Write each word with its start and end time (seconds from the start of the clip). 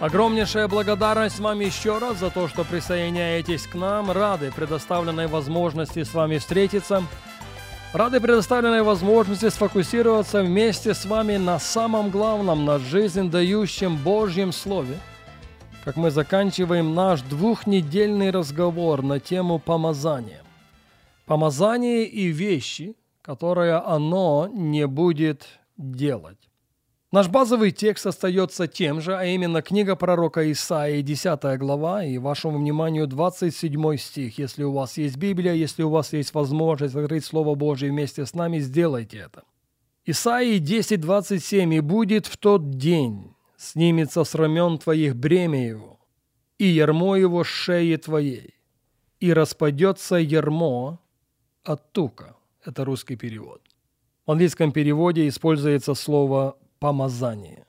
Огромнейшая 0.00 0.68
благодарность 0.68 1.40
вам 1.40 1.58
еще 1.58 1.98
раз 1.98 2.18
за 2.18 2.30
то, 2.30 2.46
что 2.46 2.62
присоединяетесь 2.62 3.66
к 3.66 3.74
нам. 3.74 4.12
Рады 4.12 4.52
предоставленной 4.52 5.26
возможности 5.26 6.04
с 6.04 6.14
вами 6.14 6.38
встретиться. 6.38 7.02
Рады 7.92 8.20
предоставленной 8.20 8.82
возможности 8.82 9.48
сфокусироваться 9.48 10.44
вместе 10.44 10.94
с 10.94 11.04
вами 11.04 11.36
на 11.36 11.58
самом 11.58 12.10
главном, 12.10 12.64
на 12.64 12.78
жизнь 12.78 13.28
дающем 13.28 13.96
Божьем 13.96 14.52
Слове. 14.52 14.98
Как 15.84 15.96
мы 15.96 16.12
заканчиваем 16.12 16.94
наш 16.94 17.22
двухнедельный 17.22 18.30
разговор 18.30 19.02
на 19.02 19.18
тему 19.18 19.58
помазания. 19.58 20.42
Помазание 21.26 22.04
и 22.04 22.28
вещи, 22.28 22.94
которые 23.20 23.74
оно 23.74 24.48
не 24.52 24.86
будет 24.86 25.48
делать. 25.76 26.48
Наш 27.10 27.28
базовый 27.28 27.70
текст 27.70 28.06
остается 28.06 28.66
тем 28.66 29.00
же, 29.00 29.16
а 29.16 29.24
именно 29.24 29.62
книга 29.62 29.96
пророка 29.96 30.52
Исаии, 30.52 31.00
10 31.00 31.58
глава, 31.58 32.04
и 32.04 32.18
вашему 32.18 32.58
вниманию 32.58 33.06
27 33.06 33.96
стих. 33.96 34.38
Если 34.38 34.62
у 34.62 34.72
вас 34.72 34.98
есть 34.98 35.16
Библия, 35.16 35.54
если 35.54 35.82
у 35.84 35.88
вас 35.88 36.12
есть 36.12 36.34
возможность 36.34 36.94
открыть 36.94 37.24
Слово 37.24 37.54
Божье 37.54 37.90
вместе 37.90 38.26
с 38.26 38.34
нами, 38.34 38.58
сделайте 38.58 39.18
это. 39.20 39.44
Исаии 40.04 40.58
10, 40.58 41.00
27. 41.00 41.72
«И 41.74 41.80
будет 41.80 42.26
в 42.26 42.36
тот 42.36 42.76
день, 42.76 43.34
снимется 43.56 44.22
с 44.24 44.34
рамен 44.34 44.76
твоих 44.76 45.16
бремя 45.16 45.66
его, 45.66 46.00
и 46.58 46.66
ярмо 46.66 47.16
его 47.16 47.42
с 47.42 47.46
шеи 47.46 47.96
твоей, 47.96 48.54
и 49.18 49.32
распадется 49.32 50.16
ярмо 50.16 50.98
от 51.64 51.90
тука». 51.92 52.36
Это 52.62 52.84
русский 52.84 53.16
перевод. 53.16 53.62
В 54.26 54.30
английском 54.32 54.72
переводе 54.72 55.26
используется 55.26 55.94
слово 55.94 56.58
помазание. 56.78 57.66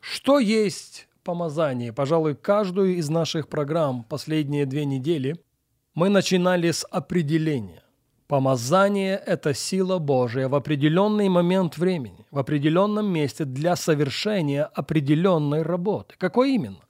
Что 0.00 0.38
есть 0.38 1.08
помазание? 1.24 1.92
Пожалуй, 1.92 2.34
каждую 2.34 2.96
из 2.96 3.08
наших 3.08 3.48
программ 3.48 4.04
последние 4.04 4.66
две 4.66 4.84
недели 4.84 5.36
мы 5.94 6.08
начинали 6.08 6.70
с 6.70 6.86
определения. 6.90 7.82
Помазание– 8.26 9.16
это 9.26 9.54
сила 9.54 9.98
Божия 9.98 10.48
в 10.48 10.54
определенный 10.54 11.28
момент 11.28 11.76
времени, 11.78 12.26
в 12.30 12.38
определенном 12.38 13.12
месте 13.12 13.44
для 13.44 13.74
совершения 13.74 14.64
определенной 14.64 15.62
работы. 15.62 16.14
Какой 16.16 16.54
именно? 16.54 16.84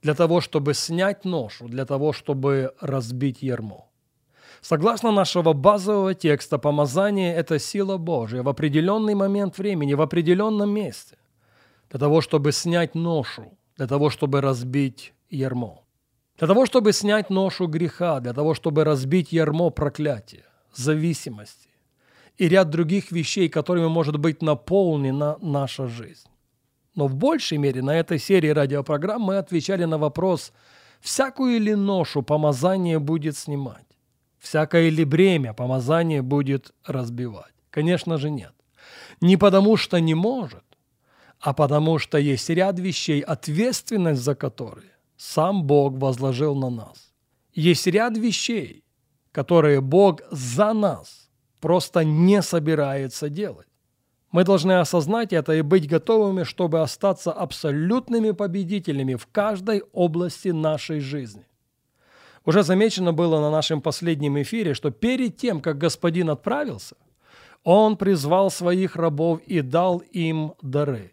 Для 0.00 0.14
того, 0.14 0.40
чтобы 0.40 0.72
снять 0.72 1.26
ношу, 1.26 1.68
для 1.68 1.84
того, 1.84 2.14
чтобы 2.14 2.74
разбить 2.80 3.42
ярмо. 3.42 3.89
Согласно 4.60 5.10
нашего 5.10 5.54
базового 5.54 6.14
текста, 6.14 6.58
помазание– 6.58 7.34
это 7.36 7.58
сила 7.58 7.96
Божия 7.96 8.42
в 8.42 8.48
определенный 8.48 9.14
момент 9.14 9.56
времени, 9.58 9.94
в 9.94 10.02
определенном 10.02 10.70
месте, 10.70 11.16
для 11.88 11.98
того, 11.98 12.20
чтобы 12.20 12.52
снять 12.52 12.94
ношу, 12.94 13.56
для 13.76 13.86
того, 13.86 14.10
чтобы 14.10 14.42
разбить 14.42 15.14
ярмо, 15.30 15.82
для 16.38 16.46
того, 16.46 16.66
чтобы 16.66 16.92
снять 16.92 17.30
ношу 17.30 17.68
греха, 17.68 18.20
для 18.20 18.34
того, 18.34 18.52
чтобы 18.54 18.84
разбить 18.84 19.32
ярмо 19.32 19.70
проклятия, 19.70 20.44
зависимости 20.74 21.68
и 22.36 22.48
ряд 22.48 22.68
других 22.68 23.12
вещей, 23.12 23.48
которыми 23.48 23.88
может 23.88 24.18
быть 24.18 24.42
наполнена 24.42 25.38
наша 25.40 25.86
жизнь. 25.86 26.28
Но 26.94 27.06
в 27.06 27.14
большей 27.14 27.56
мере 27.56 27.82
на 27.82 27.98
этой 27.98 28.18
серии 28.18 28.48
радиопрограмм 28.48 29.22
мы 29.22 29.38
отвечали 29.38 29.84
на 29.84 29.96
вопрос, 29.96 30.52
всякую 31.00 31.60
ли 31.60 31.74
ношу 31.74 32.22
помазание 32.22 32.98
будет 32.98 33.38
снимать 33.38 33.89
всякое 34.40 34.88
ли 34.88 35.04
бремя 35.04 35.52
помазание 35.52 36.22
будет 36.22 36.72
разбивать? 36.84 37.54
Конечно 37.70 38.18
же 38.18 38.30
нет. 38.30 38.52
Не 39.20 39.36
потому 39.36 39.76
что 39.76 40.00
не 40.00 40.14
может, 40.14 40.64
а 41.38 41.52
потому 41.52 41.98
что 41.98 42.18
есть 42.18 42.50
ряд 42.50 42.80
вещей, 42.80 43.20
ответственность 43.20 44.22
за 44.22 44.34
которые 44.34 44.90
сам 45.16 45.64
Бог 45.64 45.94
возложил 45.94 46.54
на 46.54 46.70
нас. 46.70 47.12
Есть 47.54 47.86
ряд 47.86 48.16
вещей, 48.16 48.84
которые 49.32 49.80
Бог 49.80 50.22
за 50.30 50.72
нас 50.72 51.30
просто 51.60 52.04
не 52.04 52.42
собирается 52.42 53.28
делать. 53.28 53.68
Мы 54.32 54.44
должны 54.44 54.78
осознать 54.78 55.32
это 55.32 55.52
и 55.52 55.62
быть 55.62 55.88
готовыми, 55.88 56.44
чтобы 56.44 56.80
остаться 56.80 57.32
абсолютными 57.32 58.30
победителями 58.30 59.16
в 59.16 59.26
каждой 59.26 59.82
области 59.92 60.48
нашей 60.48 61.00
жизни. 61.00 61.44
Уже 62.44 62.62
замечено 62.62 63.12
было 63.12 63.40
на 63.40 63.50
нашем 63.50 63.82
последнем 63.82 64.40
эфире, 64.42 64.74
что 64.74 64.90
перед 64.90 65.36
тем, 65.36 65.60
как 65.60 65.78
господин 65.78 66.30
отправился, 66.30 66.96
он 67.64 67.96
призвал 67.96 68.50
своих 68.50 68.96
рабов 68.96 69.40
и 69.42 69.60
дал 69.60 69.98
им 69.98 70.54
дары. 70.62 71.12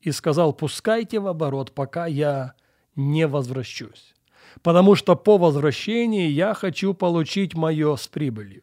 И 0.00 0.10
сказал, 0.10 0.52
пускайте 0.52 1.20
в 1.20 1.28
оборот, 1.28 1.72
пока 1.72 2.06
я 2.06 2.54
не 2.96 3.26
возвращусь. 3.26 4.14
Потому 4.62 4.96
что 4.96 5.16
по 5.16 5.38
возвращении 5.38 6.28
я 6.28 6.54
хочу 6.54 6.92
получить 6.94 7.54
мое 7.54 7.96
с 7.96 8.08
прибылью. 8.08 8.62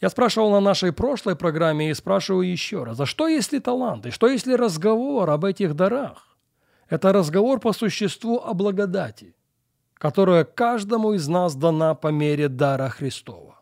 Я 0.00 0.10
спрашивал 0.10 0.50
на 0.50 0.60
нашей 0.60 0.92
прошлой 0.92 1.34
программе 1.34 1.90
и 1.90 1.94
спрашиваю 1.94 2.48
еще 2.48 2.84
раз, 2.84 3.00
а 3.00 3.06
что 3.06 3.26
если 3.26 3.58
таланты, 3.58 4.10
что 4.10 4.28
если 4.28 4.52
разговор 4.52 5.28
об 5.30 5.44
этих 5.44 5.74
дарах? 5.74 6.36
Это 6.88 7.12
разговор 7.12 7.58
по 7.58 7.72
существу 7.72 8.38
о 8.38 8.54
благодати 8.54 9.34
которая 9.98 10.44
каждому 10.44 11.12
из 11.12 11.28
нас 11.28 11.54
дана 11.54 11.94
по 11.94 12.08
мере 12.08 12.48
дара 12.48 12.88
Христова. 12.88 13.60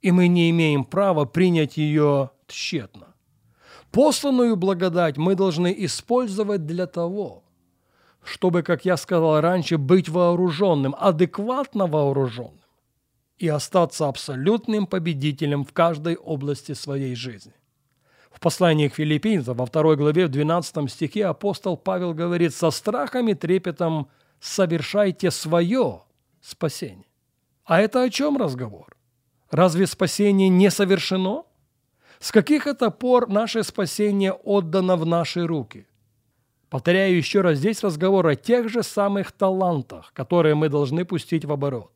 И 0.00 0.12
мы 0.12 0.28
не 0.28 0.50
имеем 0.50 0.84
права 0.84 1.24
принять 1.24 1.76
ее 1.76 2.30
тщетно. 2.46 3.08
Посланную 3.90 4.56
благодать 4.56 5.16
мы 5.16 5.34
должны 5.34 5.74
использовать 5.84 6.64
для 6.64 6.86
того, 6.86 7.42
чтобы, 8.22 8.62
как 8.62 8.84
я 8.84 8.96
сказал 8.96 9.40
раньше, 9.40 9.78
быть 9.78 10.08
вооруженным, 10.08 10.94
адекватно 10.98 11.86
вооруженным 11.86 12.60
и 13.38 13.48
остаться 13.48 14.06
абсолютным 14.06 14.86
победителем 14.86 15.64
в 15.64 15.72
каждой 15.72 16.14
области 16.16 16.72
своей 16.72 17.14
жизни. 17.14 17.54
В 18.30 18.38
послании 18.38 18.88
к 18.88 18.94
филиппинцам 18.94 19.56
во 19.56 19.66
второй 19.66 19.96
главе 19.96 20.26
в 20.26 20.30
12 20.30 20.90
стихе 20.90 21.26
апостол 21.26 21.76
Павел 21.76 22.14
говорит 22.14 22.54
«со 22.54 22.70
страхом 22.70 23.28
и 23.28 23.34
трепетом 23.34 24.08
совершайте 24.40 25.30
свое 25.30 26.02
спасение. 26.40 27.06
А 27.64 27.80
это 27.80 28.02
о 28.02 28.10
чем 28.10 28.36
разговор? 28.36 28.96
Разве 29.50 29.86
спасение 29.86 30.48
не 30.48 30.70
совершено? 30.70 31.44
С 32.18 32.32
каких 32.32 32.66
это 32.66 32.90
пор 32.90 33.28
наше 33.28 33.62
спасение 33.62 34.32
отдано 34.32 34.96
в 34.96 35.06
наши 35.06 35.46
руки? 35.46 35.86
Повторяю 36.68 37.16
еще 37.16 37.40
раз, 37.40 37.58
здесь 37.58 37.82
разговор 37.82 38.26
о 38.26 38.36
тех 38.36 38.68
же 38.68 38.82
самых 38.82 39.32
талантах, 39.32 40.12
которые 40.12 40.54
мы 40.54 40.68
должны 40.68 41.04
пустить 41.04 41.44
в 41.44 41.52
оборот, 41.52 41.92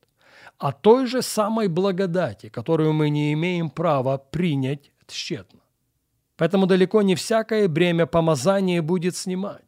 о 0.59 0.72
той 0.72 1.06
же 1.06 1.22
самой 1.22 1.69
благодати, 1.69 2.49
которую 2.49 2.93
мы 2.93 3.09
не 3.11 3.32
имеем 3.34 3.71
права 3.71 4.19
принять 4.19 4.91
тщетно. 5.06 5.61
Поэтому 6.37 6.67
далеко 6.67 7.02
не 7.02 7.14
всякое 7.14 7.69
бремя 7.69 8.06
помазания 8.06 8.82
будет 8.82 9.17
снимать. 9.17 9.63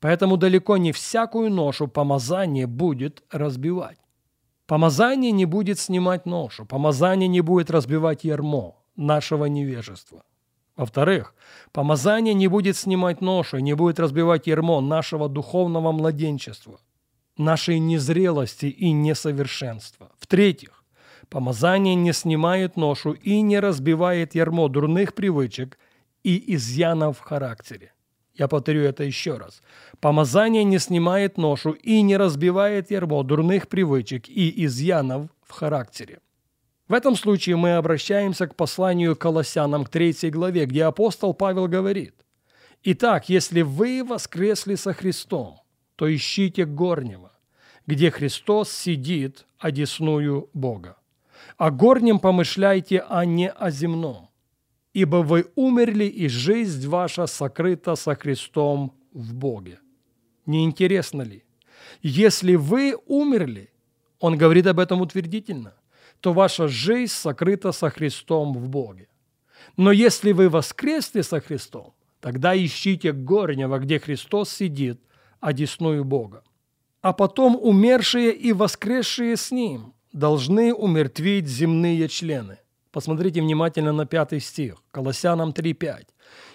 Поэтому 0.00 0.36
далеко 0.36 0.78
не 0.78 0.92
всякую 0.92 1.50
ношу 1.50 1.86
помазание 1.86 2.66
будет 2.66 3.22
разбивать. 3.30 3.98
Помазание 4.66 5.32
не 5.32 5.44
будет 5.44 5.78
снимать 5.78 6.26
ношу, 6.26 6.64
помазание 6.64 7.28
не 7.28 7.42
будет 7.42 7.70
разбивать 7.70 8.24
ярмо 8.24 8.76
нашего 8.96 9.44
невежества. 9.44 10.22
Во-вторых, 10.76 11.34
помазание 11.72 12.32
не 12.32 12.48
будет 12.48 12.76
снимать 12.76 13.20
ношу, 13.20 13.58
не 13.58 13.74
будет 13.74 14.00
разбивать 14.00 14.46
ярмо 14.46 14.80
нашего 14.80 15.28
духовного 15.28 15.92
младенчества, 15.92 16.80
нашей 17.36 17.78
незрелости 17.78 18.66
и 18.66 18.92
несовершенства. 18.92 20.10
В-третьих, 20.18 20.84
помазание 21.28 21.94
не 21.94 22.14
снимает 22.14 22.76
ношу 22.76 23.12
и 23.12 23.42
не 23.42 23.60
разбивает 23.60 24.34
ярмо 24.34 24.68
дурных 24.68 25.14
привычек 25.14 25.78
и 26.22 26.54
изъянов 26.54 27.18
в 27.18 27.20
характере. 27.20 27.92
Я 28.40 28.48
повторю 28.48 28.84
это 28.84 29.04
еще 29.04 29.36
раз. 29.36 29.60
Помазание 30.00 30.64
не 30.64 30.78
снимает 30.78 31.36
ношу 31.36 31.72
и 31.72 32.00
не 32.00 32.16
разбивает 32.16 32.90
ярмо 32.90 33.22
дурных 33.22 33.68
привычек 33.68 34.30
и 34.30 34.64
изъянов 34.64 35.26
в 35.42 35.52
характере. 35.52 36.20
В 36.88 36.94
этом 36.94 37.16
случае 37.16 37.56
мы 37.56 37.74
обращаемся 37.74 38.46
к 38.46 38.56
посланию 38.56 39.14
Колоссянам 39.14 39.84
к 39.84 39.90
3 39.90 40.30
главе, 40.30 40.64
где 40.64 40.84
апостол 40.84 41.34
Павел 41.34 41.68
говорит, 41.68 42.14
«Итак, 42.82 43.28
если 43.28 43.60
вы 43.60 44.02
воскресли 44.02 44.74
со 44.74 44.94
Христом, 44.94 45.60
то 45.96 46.08
ищите 46.08 46.64
горнего, 46.64 47.32
где 47.86 48.10
Христос 48.10 48.72
сидит 48.72 49.44
одесную 49.58 50.48
Бога. 50.54 50.96
О 51.58 51.70
горнем 51.70 52.18
помышляйте, 52.18 53.04
а 53.06 53.26
не 53.26 53.50
о 53.50 53.70
земном, 53.70 54.29
ибо 54.92 55.16
вы 55.16 55.46
умерли, 55.54 56.04
и 56.04 56.28
жизнь 56.28 56.88
ваша 56.88 57.26
сокрыта 57.26 57.96
со 57.96 58.14
Христом 58.14 58.92
в 59.12 59.34
Боге. 59.34 59.78
Не 60.46 60.64
интересно 60.64 61.22
ли? 61.22 61.44
Если 62.02 62.56
вы 62.56 62.96
умерли, 63.06 63.70
он 64.18 64.36
говорит 64.36 64.66
об 64.66 64.78
этом 64.78 65.00
утвердительно, 65.00 65.74
то 66.20 66.32
ваша 66.32 66.68
жизнь 66.68 67.12
сокрыта 67.12 67.72
со 67.72 67.90
Христом 67.90 68.52
в 68.52 68.68
Боге. 68.68 69.08
Но 69.76 69.92
если 69.92 70.32
вы 70.32 70.48
воскресли 70.48 71.22
со 71.22 71.40
Христом, 71.40 71.94
тогда 72.20 72.56
ищите 72.56 73.12
горнего, 73.12 73.78
где 73.78 73.98
Христос 73.98 74.50
сидит, 74.50 75.00
одесную 75.40 76.04
Бога. 76.04 76.42
А 77.00 77.12
потом 77.12 77.56
умершие 77.56 78.32
и 78.32 78.52
воскресшие 78.52 79.36
с 79.36 79.50
Ним 79.50 79.94
должны 80.12 80.74
умертвить 80.74 81.46
земные 81.46 82.08
члены. 82.08 82.58
Посмотрите 82.92 83.40
внимательно 83.40 83.92
на 83.92 84.04
пятый 84.04 84.40
стих, 84.40 84.82
Колоссянам 84.90 85.50
3.5. 85.50 86.06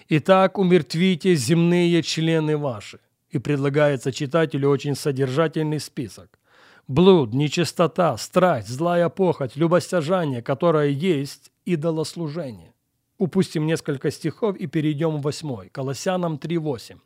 «Итак, 0.10 0.58
умертвите 0.58 1.36
земные 1.36 2.04
члены 2.04 2.58
ваши». 2.58 3.00
И 3.30 3.40
предлагается 3.40 4.12
читателю 4.12 4.70
очень 4.70 4.96
содержательный 4.96 5.80
список. 5.80 6.40
Блуд, 6.88 7.34
нечистота, 7.34 8.18
страсть, 8.18 8.68
злая 8.68 9.10
похоть, 9.10 9.56
любостяжание, 9.56 10.42
которое 10.42 10.90
есть 10.90 11.52
идолослужение. 11.66 12.74
Упустим 13.18 13.66
несколько 13.66 14.12
стихов 14.12 14.58
и 14.58 14.68
перейдем 14.68 15.18
в 15.18 15.22
восьмой, 15.22 15.70
Колоссянам 15.70 16.36
3.8. 16.36 17.00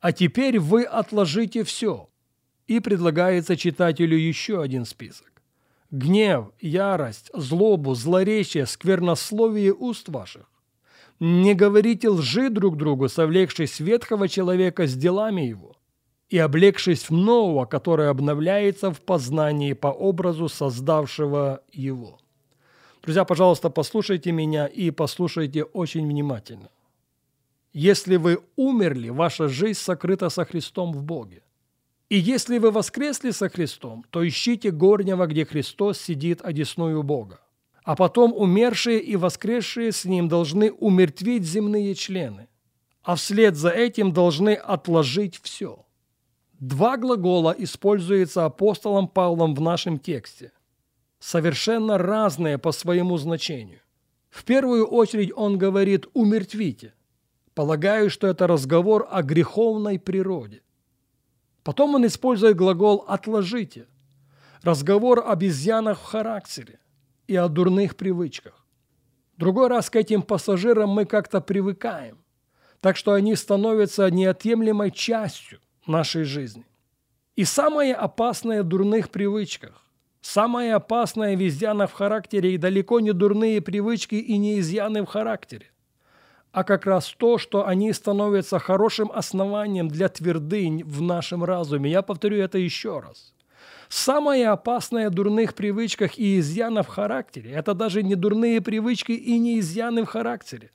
«А 0.00 0.12
теперь 0.12 0.60
вы 0.60 0.84
отложите 0.84 1.64
все». 1.64 2.08
И 2.68 2.80
предлагается 2.80 3.56
читателю 3.56 4.16
еще 4.16 4.62
один 4.62 4.84
список. 4.84 5.37
«Гнев, 5.90 6.50
ярость, 6.60 7.30
злобу, 7.34 7.94
злоречие, 7.94 8.66
сквернословие 8.66 9.72
уст 9.72 10.08
ваших. 10.08 10.50
Не 11.20 11.54
говорите 11.54 12.08
лжи 12.10 12.50
друг 12.50 12.76
другу, 12.76 13.08
совлекшись 13.08 13.80
ветхого 13.80 14.28
человека 14.28 14.86
с 14.86 14.94
делами 14.94 15.42
его, 15.42 15.76
и 16.28 16.38
облегшись 16.38 17.08
в 17.08 17.12
нового, 17.12 17.64
которое 17.64 18.10
обновляется 18.10 18.92
в 18.92 19.00
познании 19.00 19.72
по 19.72 19.88
образу 19.88 20.48
создавшего 20.48 21.62
его». 21.72 22.18
Друзья, 23.02 23.24
пожалуйста, 23.24 23.70
послушайте 23.70 24.32
меня 24.32 24.66
и 24.66 24.90
послушайте 24.90 25.64
очень 25.64 26.06
внимательно. 26.06 26.68
Если 27.72 28.16
вы 28.16 28.40
умерли, 28.56 29.08
ваша 29.08 29.48
жизнь 29.48 29.78
сокрыта 29.78 30.28
со 30.28 30.44
Христом 30.44 30.92
в 30.92 31.02
Боге. 31.02 31.42
И 32.08 32.16
если 32.16 32.58
вы 32.58 32.70
воскресли 32.70 33.30
со 33.30 33.48
Христом, 33.48 34.04
то 34.10 34.26
ищите 34.26 34.70
горнего, 34.70 35.26
где 35.26 35.44
Христос 35.44 36.00
сидит 36.00 36.40
одесную 36.42 37.02
Бога. 37.02 37.40
А 37.84 37.96
потом 37.96 38.32
умершие 38.34 39.00
и 39.00 39.16
воскресшие 39.16 39.92
с 39.92 40.04
Ним 40.04 40.28
должны 40.28 40.70
умертвить 40.72 41.44
земные 41.44 41.94
члены, 41.94 42.48
а 43.02 43.14
вслед 43.14 43.56
за 43.56 43.70
этим 43.70 44.12
должны 44.12 44.54
отложить 44.54 45.38
все. 45.42 45.86
Два 46.60 46.96
глагола 46.96 47.54
используются 47.56 48.44
апостолом 48.44 49.08
Павлом 49.08 49.54
в 49.54 49.60
нашем 49.60 49.98
тексте 49.98 50.52
совершенно 51.18 51.98
разные 51.98 52.58
по 52.58 52.72
своему 52.72 53.16
значению. 53.16 53.80
В 54.30 54.44
первую 54.44 54.86
очередь 54.86 55.32
он 55.34 55.58
говорит 55.58 56.06
«умертвите». 56.14 56.94
Полагаю, 57.54 58.08
что 58.08 58.28
это 58.28 58.46
разговор 58.46 59.08
о 59.10 59.22
греховной 59.22 59.98
природе. 59.98 60.62
Потом 61.68 61.96
он 61.96 62.06
использует 62.06 62.56
глагол 62.56 63.04
«отложите». 63.06 63.88
Разговор 64.62 65.22
об 65.26 65.44
изъянах 65.44 65.98
в 65.98 66.02
характере 66.02 66.78
и 67.26 67.36
о 67.36 67.46
дурных 67.48 67.94
привычках. 67.94 68.64
Другой 69.36 69.68
раз 69.68 69.90
к 69.90 69.96
этим 69.96 70.22
пассажирам 70.22 70.88
мы 70.88 71.04
как-то 71.04 71.42
привыкаем, 71.42 72.24
так 72.80 72.96
что 72.96 73.12
они 73.12 73.36
становятся 73.36 74.10
неотъемлемой 74.10 74.90
частью 74.90 75.60
нашей 75.86 76.24
жизни. 76.24 76.64
И 77.36 77.44
самое 77.44 77.94
опасное 77.94 78.62
в 78.62 78.66
дурных 78.66 79.10
привычках 79.10 79.84
Самое 80.22 80.72
опасное 80.72 81.36
в 81.36 81.46
изъянах 81.46 81.90
в 81.90 81.92
характере 81.92 82.54
и 82.54 82.56
далеко 82.56 83.00
не 83.00 83.12
дурные 83.12 83.60
привычки 83.60 84.14
и 84.14 84.38
не 84.38 84.58
изъяны 84.60 85.02
в 85.02 85.06
характере, 85.06 85.70
а 86.52 86.64
как 86.64 86.86
раз 86.86 87.14
то, 87.16 87.38
что 87.38 87.66
они 87.66 87.92
становятся 87.92 88.58
хорошим 88.58 89.10
основанием 89.12 89.88
для 89.88 90.08
твердынь 90.08 90.82
в 90.84 91.02
нашем 91.02 91.44
разуме. 91.44 91.90
Я 91.90 92.02
повторю 92.02 92.38
это 92.38 92.58
еще 92.58 93.00
раз. 93.00 93.34
Самое 93.88 94.48
опасное 94.48 95.08
в 95.10 95.14
дурных 95.14 95.54
привычках 95.54 96.18
и 96.18 96.38
изъянах 96.38 96.86
в 96.86 96.90
характере– 96.90 97.50
это 97.52 97.74
даже 97.74 98.02
не 98.02 98.14
дурные 98.14 98.60
привычки 98.60 99.12
и 99.12 99.38
не 99.38 99.60
изъяны 99.60 100.04
в 100.04 100.06
характере, 100.06 100.70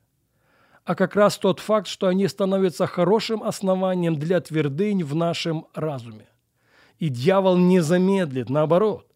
а 0.84 0.96
как 0.96 1.16
раз 1.16 1.38
тот 1.38 1.60
факт, 1.60 1.88
что 1.88 2.08
они 2.08 2.28
становятся 2.28 2.88
хорошим 2.88 3.44
основанием 3.44 4.16
для 4.16 4.42
твердынь 4.42 5.04
в 5.04 5.16
нашем 5.16 5.68
разуме. 5.76 6.28
И 6.98 7.10
дьявол 7.10 7.58
не 7.58 7.82
замедлит, 7.82 8.50
наоборот 8.50 9.08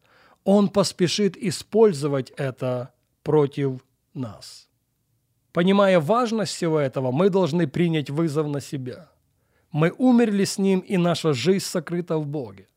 он 0.47 0.69
поспешит 0.69 1.35
использовать 1.35 2.31
это 2.37 2.93
против 3.21 3.81
нас. 4.13 4.69
Понимая 5.57 5.99
важность 5.99 6.53
всего 6.53 6.79
этого, 6.79 7.11
мы 7.11 7.31
должны 7.31 7.65
принять 7.65 8.11
вызов 8.11 8.45
на 8.45 8.61
себя. 8.61 9.09
Мы 9.71 9.91
умерли 9.97 10.43
с 10.43 10.59
Ним, 10.59 10.81
и 10.81 10.97
наша 10.97 11.33
жизнь 11.33 11.65
сокрыта 11.65 12.19
в 12.19 12.27
Боге. 12.27 12.67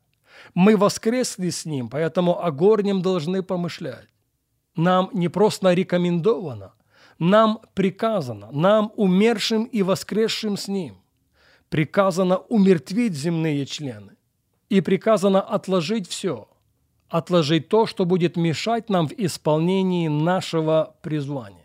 Мы 0.55 0.79
воскресли 0.79 1.51
с 1.51 1.67
Ним, 1.67 1.91
поэтому 1.91 2.43
о 2.43 2.51
горнем 2.51 3.03
должны 3.03 3.43
помышлять. 3.43 4.09
Нам 4.77 5.11
не 5.13 5.29
просто 5.29 5.75
рекомендовано, 5.75 6.73
нам 7.19 7.61
приказано, 7.75 8.49
нам, 8.51 8.93
умершим 8.97 9.65
и 9.65 9.83
воскресшим 9.83 10.57
с 10.57 10.67
Ним, 10.67 10.95
приказано 11.69 12.39
умертвить 12.39 13.13
земные 13.13 13.67
члены 13.67 14.17
и 14.71 14.81
приказано 14.81 15.43
отложить 15.43 16.09
все– 16.09 16.49
отложить 17.11 17.69
то, 17.69 17.85
что 17.85 18.07
будет 18.07 18.37
мешать 18.37 18.89
нам 18.89 19.07
в 19.07 19.13
исполнении 19.19 20.09
нашего 20.09 20.95
призвания. 21.03 21.60